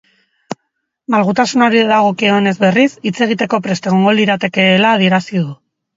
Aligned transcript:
Malgutasunari 1.15 1.83
dagokionez, 1.91 2.53
berriz, 2.63 2.89
hitz 3.11 3.15
egiteko 3.29 3.61
prest 3.67 3.91
egongo 3.93 4.19
liratekeela 4.21 4.99
adierazi 4.99 5.37
du. 5.41 5.47